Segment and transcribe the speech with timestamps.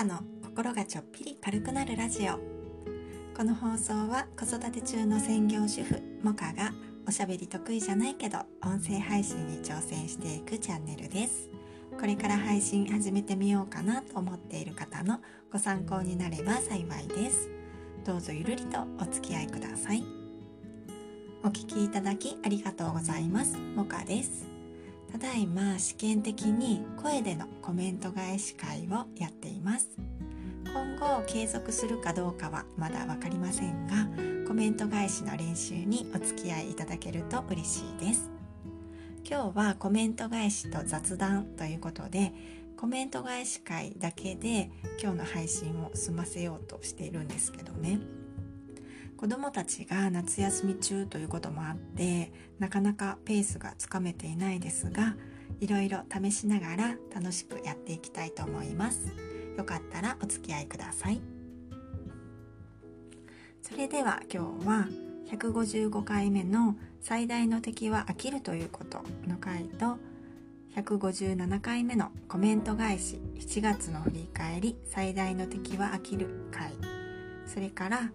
[0.00, 2.38] カの心がちょっぴり軽くなるラジオ。
[3.36, 6.72] この放送は子育て中の専業主婦モカが
[7.06, 11.50] おしゃべり得意じゃないけど音声配信に挑戦していくチャンネルです。
[12.00, 15.20] これから配信始めてみようかなと思っている方の
[15.52, 17.50] ご参考になれば幸いです。
[18.06, 20.02] どうぞゆるりとお付き合いください。
[21.44, 23.58] お聞きいただきありがとうございます。
[23.76, 24.59] モカです。
[25.12, 29.88] ただいま試験的に声でのコメント返し会をやっています。
[30.72, 34.08] 今後継続するかどうかはまだ分かりませんが
[34.46, 38.30] コメント返しの練習にお付き合いいただけると嬉しいです。
[39.28, 42.32] 今日はコメント返しと雑談ということで
[42.76, 48.19] コメント返し会だけで今日の配信を済ませようとしているんですけどね。
[49.20, 55.14] 子どもたちが夏休み中ということもあってなかなかペースがつかめていないですが
[55.60, 59.12] いろいろ試しながら楽しくやっていきたいと思います。
[59.58, 61.20] よかったらお付き合いください。
[63.60, 64.88] それでは今日は
[65.30, 69.98] 155回目の最大の敵は飽きるということの回と
[70.76, 76.72] 157回目のコメント返し7月の振り返り最大の敵は飽きる回。
[77.44, 78.10] それから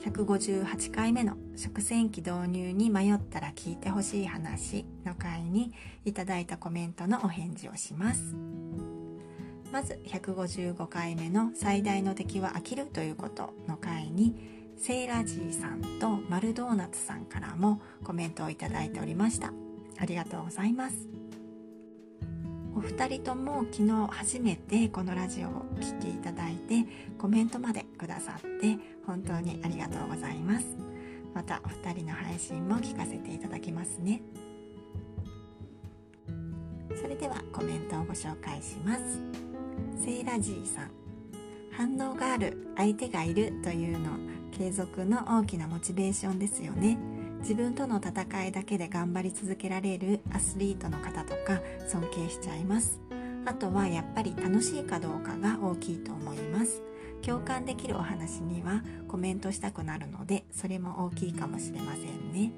[0.00, 8.34] 158回目の食洗機導入に迷ったら聞いてほしい話の回にいただいたコメントのお返事をします。
[9.70, 14.34] まず155回目の最大の敵は飽きるということの回に
[14.76, 19.52] セイラジーさんとマルドーナツさんからもコメントをいただいておりました。
[19.98, 21.19] ありがとうございます。
[22.80, 26.86] お二人とも昨日初めてこのラジオを聴きいただいて
[27.18, 30.64] コメントまでくださって本当にありがとうございます。
[31.34, 34.22] またお二人の配信も聞かせていただきますね。
[36.98, 39.20] それではコメントをご紹介します。
[40.02, 40.90] セイラジーさん。
[41.72, 44.08] 反応がある相手がいるというの
[44.52, 46.96] 継続の大きなモチベーションですよね。
[47.40, 53.00] 自分との戦いだけで頑張り続けられるアスリートの方とか尊敬しちゃいます。
[53.46, 56.82] あとはやっぱり楽しいかどうかが大きいと思います。
[57.22, 62.52] 共感できるお話にはコメントしたくなるのでそれも大きいかもしれませんね。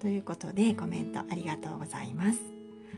[0.00, 2.40] ということでコメントありがとうございます。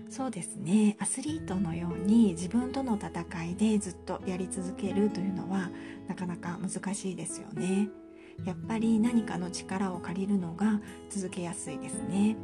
[0.08, 0.96] そうですね。
[1.00, 5.70] アスリートのように自分との戦いでずっとやり続けるというのは
[6.08, 7.88] なかなか難しいですよね。
[8.44, 10.80] やっぱり何かの力を借りるのが
[11.10, 12.36] 続けやすいですね。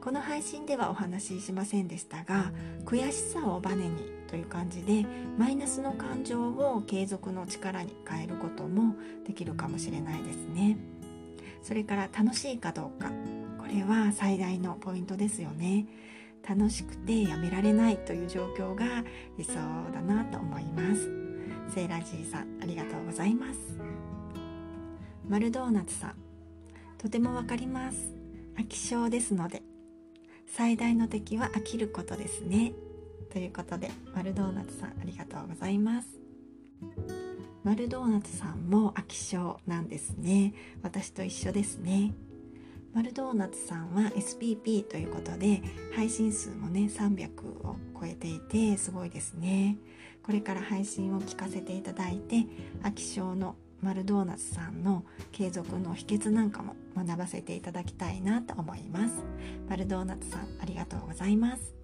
[0.00, 2.52] この配信ではお話ししませんでしたが
[2.86, 3.96] 悔しさをバネに
[4.28, 5.04] という感じで
[5.36, 8.94] マイナスの感情を継続の力に変えることも
[9.26, 10.78] できるかもしれないですね。
[11.62, 13.10] それから楽しいかどうか。
[13.58, 15.86] これは最大のポイントですよね。
[16.48, 19.04] 楽しくてやめられないという状況が
[19.36, 19.54] 理想
[19.92, 21.10] だなと思います。
[21.74, 23.69] セイラジーさんありがとうございます。
[25.30, 26.14] マルドーナツさん。
[26.98, 28.12] とてもわかります。
[28.56, 29.62] 飽き性ですので。
[30.48, 32.72] 最大の敵は飽きることですね。
[33.32, 36.08] ということでマルドーナツさんありがとうございます。
[37.62, 40.52] マルドーナツさんも飽き性なんですね。
[40.82, 42.12] 私と一緒ですね。
[42.92, 45.62] マルドーナツさんは SPP ということで
[45.94, 49.76] 配信数もね300を超えていてすごいですね。
[50.24, 52.46] これから配信を聞かせていただいて
[52.82, 59.14] 飽き性のマルドーナツさんの継続の秘訣なんかも学ばせていただきたいなと思います。
[59.68, 61.74] マルドーナツさんありがとうございます。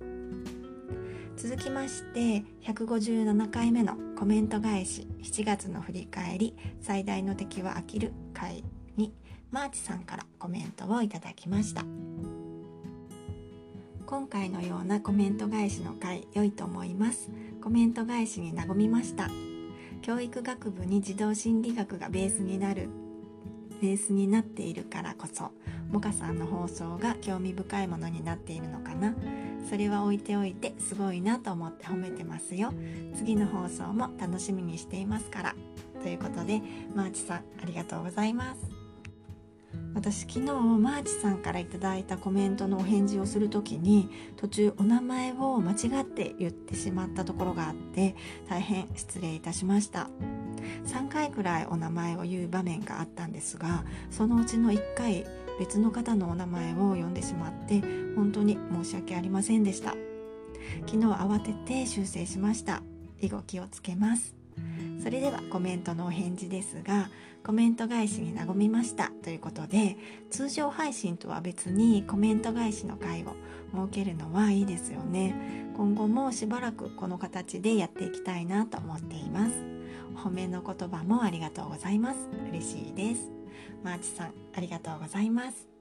[1.36, 8.64] 続きまして157回目のコメント返し7月の振り返り最大の敵は飽きる回
[8.96, 9.12] に
[9.50, 11.84] マーチさんからコメントをいただきました。
[14.06, 17.28] 今回のようなコメント返しの回良いと思います。
[17.62, 19.28] コメント返しに和みました。
[20.02, 22.88] 教育学部に児童心理学がベースになる
[23.80, 25.50] ベースになっているからこそ
[25.90, 29.14] モカさんの放送が興味深いものになっているのかな。
[29.68, 32.72] それは置いておいてすごいなと思って褒めてますよ。
[33.16, 35.54] 次の放送も楽しみにしていますから。
[36.02, 36.62] ということで
[36.94, 38.75] マーチさんありがとうございます。
[39.94, 48.14] 私昨日マーチさんから頂いたコメントのお返事をする時に途中お名前を間違って言ってしまったところがあって
[48.48, 50.08] 大変失礼いたしました。
[50.86, 55.24] 3回くらいお名前を言う場面があったんですがそのうちの1回
[55.58, 57.80] 別の方のお名前を呼んでしまって
[58.14, 59.94] 本当に申し訳ありませんでした。
[60.86, 62.82] 昨日慌てて修正しました。
[63.20, 64.45] 以後気をつけます。
[65.02, 67.10] それではコメントのお返事ですが
[67.44, 69.96] コメント返しに和みましたということで
[70.30, 73.36] 通常配信とは別にコメント返しの回を
[73.72, 75.34] 設けるのはいいですよね。
[75.76, 79.52] 今後もしばらくこの形でやっていきたいなと思っています。
[80.14, 82.28] お褒めの言葉もありがとうございます。
[82.50, 83.30] 嬉しいです。
[83.84, 85.75] マーチさんありがとうございます。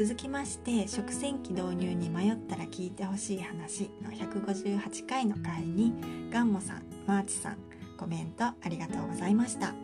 [0.00, 5.92] 続きまして食洗機導入に迷ったら聞いてほしい話の158回の回に
[6.32, 7.58] ガンモさんマーチさん
[7.98, 9.74] コメントありがとうございました。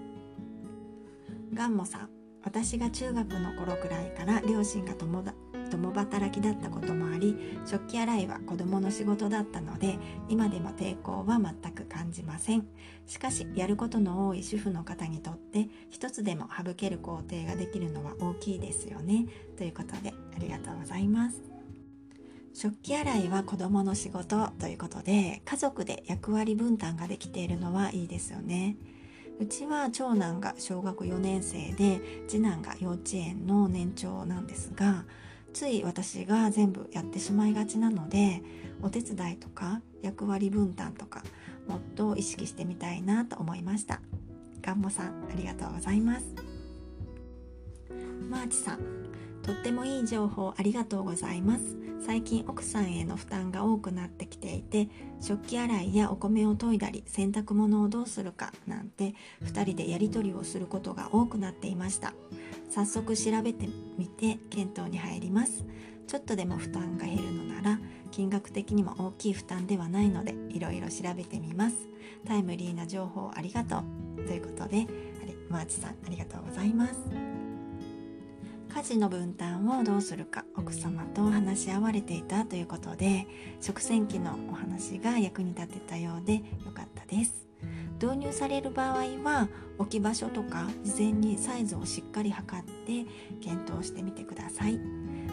[1.53, 2.09] ガンモさん
[2.43, 5.23] 私が中学の頃くらいから両親が共
[5.67, 9.99] 共働きだったこともあり食器洗いは子供の仕事だったので
[10.29, 12.67] 今でも抵抗は全く感じません。
[13.07, 19.27] しかしやることの多い主婦の方にとって一つでも省ける工程ができるのは大きいですよね。
[19.57, 21.41] ということでありがとうございます。
[22.53, 28.77] 食器洗いは子供の仕事ということで家族で役割分担ができているのはいいですよね。
[29.39, 35.05] うちは長男が小学4年生で次男が幼稚園の年長なんですが
[35.57, 38.43] つい私が全部やってしまいがちなので
[38.83, 41.23] お手伝いとか役割分担とか
[41.67, 44.03] もっと意識してみたいなと思いました。
[44.61, 46.27] ガンモさんありがとうございます。
[48.29, 48.81] マーチさん
[49.43, 51.63] とってもいい情報ありがとうございます。
[52.05, 54.91] 最近奥さんへの負担が多くなってきていて
[55.23, 62.13] 食器洗いやお米を研いだり洗濯物をどうするかなんて2人でやり取りをすることが多くなっていました。
[62.71, 65.65] 早速調べてみて検討に入ります。
[66.07, 67.81] ちょっとでも負担が減るのなら
[68.11, 71.77] 金額的にも大きい負担ではないのでいろいろ調べてみます。
[72.27, 74.25] タイムリーな情報ありがとう。
[74.27, 74.87] ということで
[75.49, 77.36] マーチさんありがとうございます。
[78.77, 83.27] 家事の分担をどうするか奥様と話し合われていたということで
[83.59, 86.43] 食洗機のお話が役に立てたようでよ
[86.75, 87.49] かったです。
[87.99, 93.07] 導入される場合は置き場所とか事前にサイズをしっかり測って
[93.41, 94.79] 検討してみてください。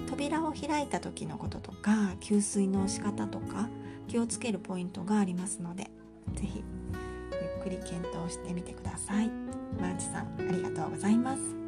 [0.07, 3.67] 扉を開いた時のこととか給水の仕方とか
[4.07, 5.91] 気をつけるポイントがありますので
[6.33, 6.63] 是非
[7.33, 9.29] ゆっくり検討してみてください。
[9.81, 11.62] マーチさんありがとうございます。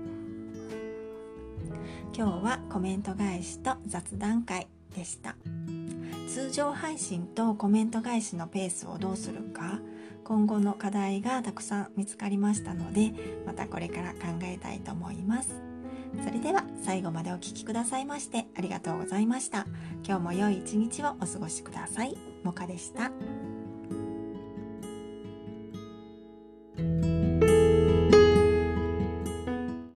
[2.17, 5.35] 今日はコメント返しと雑談会でした。
[6.29, 9.81] 通常配信とコメント返しのペースをどうするか
[10.23, 13.11] 今後の課題がたくさん見つかりましたので
[13.45, 15.61] またこれから考えたいと思います。
[16.23, 19.67] それでは最後までお聴きくださいましてありがとうございました。
[20.05, 22.17] 今日も良い一日をお過ごしください。
[22.43, 23.11] もかでした。